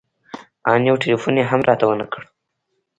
[0.71, 2.21] ان يو ټېلفون يې هم راته ونه کړ.